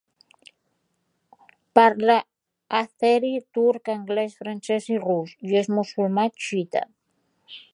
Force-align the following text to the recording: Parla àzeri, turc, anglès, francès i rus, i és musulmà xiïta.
Parla 1.79 2.15
àzeri, 2.79 3.33
turc, 3.57 3.91
anglès, 3.95 4.33
francès 4.43 4.89
i 4.95 4.99
rus, 5.05 5.37
i 5.51 5.61
és 5.63 5.71
musulmà 5.81 6.25
xiïta. 6.47 6.83